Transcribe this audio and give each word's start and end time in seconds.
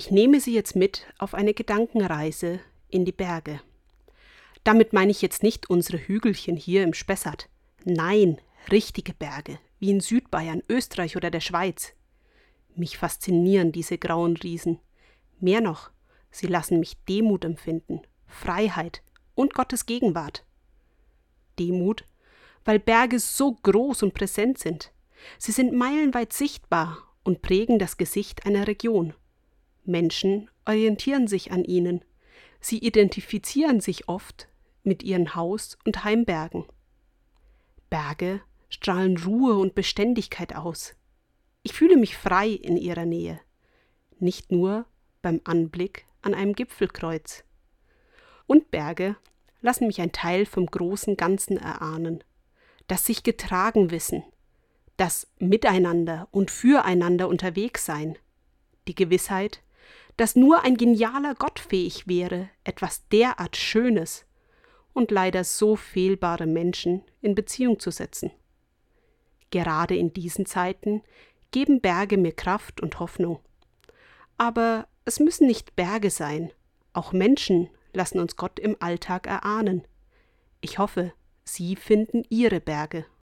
Ich 0.00 0.10
nehme 0.10 0.40
Sie 0.40 0.54
jetzt 0.54 0.76
mit 0.76 1.04
auf 1.18 1.34
eine 1.34 1.52
Gedankenreise 1.52 2.60
in 2.88 3.04
die 3.04 3.12
Berge. 3.12 3.60
Damit 4.64 4.94
meine 4.94 5.10
ich 5.10 5.20
jetzt 5.20 5.42
nicht 5.42 5.68
unsere 5.68 5.98
Hügelchen 5.98 6.56
hier 6.56 6.84
im 6.84 6.94
Spessart. 6.94 7.50
Nein, 7.84 8.38
richtige 8.72 9.12
Berge, 9.12 9.58
wie 9.78 9.90
in 9.90 10.00
Südbayern, 10.00 10.62
Österreich 10.70 11.18
oder 11.18 11.30
der 11.30 11.40
Schweiz. 11.40 11.92
Mich 12.74 12.96
faszinieren 12.96 13.72
diese 13.72 13.98
grauen 13.98 14.38
Riesen. 14.38 14.78
Mehr 15.38 15.60
noch, 15.60 15.90
sie 16.30 16.46
lassen 16.46 16.80
mich 16.80 16.96
Demut 17.04 17.44
empfinden, 17.44 18.00
Freiheit 18.26 19.02
und 19.34 19.52
Gottes 19.52 19.84
Gegenwart. 19.84 20.46
Demut, 21.58 22.06
weil 22.64 22.78
Berge 22.78 23.18
so 23.18 23.52
groß 23.52 24.02
und 24.04 24.14
präsent 24.14 24.58
sind. 24.60 24.92
Sie 25.36 25.52
sind 25.52 25.74
meilenweit 25.74 26.32
sichtbar 26.32 26.96
und 27.22 27.42
prägen 27.42 27.78
das 27.78 27.98
Gesicht 27.98 28.46
einer 28.46 28.66
Region. 28.66 29.12
Menschen 29.90 30.50
orientieren 30.66 31.26
sich 31.26 31.52
an 31.52 31.64
ihnen. 31.64 32.04
Sie 32.60 32.78
identifizieren 32.78 33.80
sich 33.80 34.08
oft 34.08 34.48
mit 34.82 35.02
ihren 35.02 35.34
Haus- 35.34 35.78
und 35.84 36.04
Heimbergen. 36.04 36.64
Berge 37.90 38.40
strahlen 38.68 39.16
Ruhe 39.18 39.56
und 39.56 39.74
Beständigkeit 39.74 40.54
aus. 40.54 40.94
Ich 41.62 41.72
fühle 41.72 41.96
mich 41.96 42.16
frei 42.16 42.48
in 42.48 42.76
ihrer 42.76 43.04
Nähe, 43.04 43.40
nicht 44.18 44.52
nur 44.52 44.86
beim 45.22 45.40
Anblick 45.44 46.06
an 46.22 46.34
einem 46.34 46.54
Gipfelkreuz. 46.54 47.44
Und 48.46 48.70
Berge 48.70 49.16
lassen 49.60 49.86
mich 49.86 50.00
ein 50.00 50.12
Teil 50.12 50.46
vom 50.46 50.66
großen 50.66 51.16
Ganzen 51.16 51.56
erahnen, 51.56 52.24
das 52.86 53.04
sich 53.04 53.22
getragen 53.22 53.90
wissen, 53.90 54.22
das 54.96 55.26
Miteinander 55.38 56.28
und 56.30 56.50
füreinander 56.50 57.28
unterwegs 57.28 57.84
sein, 57.84 58.16
die 58.88 58.94
Gewissheit, 58.94 59.62
dass 60.20 60.36
nur 60.36 60.64
ein 60.64 60.76
genialer 60.76 61.34
Gott 61.34 61.58
fähig 61.58 62.06
wäre, 62.06 62.50
etwas 62.62 63.08
derart 63.08 63.56
Schönes 63.56 64.26
und 64.92 65.10
leider 65.10 65.44
so 65.44 65.76
fehlbare 65.76 66.46
Menschen 66.46 67.02
in 67.22 67.34
Beziehung 67.34 67.80
zu 67.80 67.90
setzen. 67.90 68.30
Gerade 69.48 69.96
in 69.96 70.12
diesen 70.12 70.44
Zeiten 70.44 71.02
geben 71.52 71.80
Berge 71.80 72.18
mir 72.18 72.32
Kraft 72.32 72.82
und 72.82 73.00
Hoffnung. 73.00 73.40
Aber 74.36 74.88
es 75.06 75.20
müssen 75.20 75.46
nicht 75.46 75.74
Berge 75.74 76.10
sein, 76.10 76.52
auch 76.92 77.14
Menschen 77.14 77.70
lassen 77.94 78.20
uns 78.20 78.36
Gott 78.36 78.58
im 78.60 78.76
Alltag 78.78 79.26
erahnen. 79.26 79.88
Ich 80.60 80.76
hoffe, 80.76 81.14
Sie 81.44 81.76
finden 81.76 82.24
Ihre 82.28 82.60
Berge 82.60 83.06